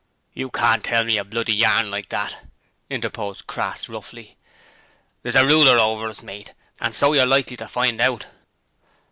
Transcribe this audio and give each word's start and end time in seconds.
'You 0.33 0.49
can't 0.49 0.83
tell 0.83 1.03
me 1.03 1.17
a 1.17 1.23
bloody 1.23 1.53
yarn 1.53 1.91
like 1.91 2.09
that,' 2.09 2.39
interposed 2.89 3.45
Crass, 3.45 3.87
roughly. 3.87 4.35
'There's 5.21 5.35
a 5.35 5.45
Ruler 5.45 5.77
over 5.77 6.07
us, 6.09 6.23
mate, 6.23 6.55
and 6.79 6.95
so 6.95 7.13
you're 7.13 7.27
likely 7.27 7.55
to 7.57 7.67
find 7.67 8.01
out.' 8.01 8.25